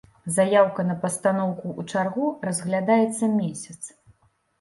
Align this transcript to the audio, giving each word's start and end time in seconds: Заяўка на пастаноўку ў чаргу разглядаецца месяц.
Заяўка 0.35 0.85
на 0.91 0.93
пастаноўку 1.03 1.67
ў 1.79 1.97
чаргу 1.97 2.31
разглядаецца 2.49 3.31
месяц. 3.37 3.77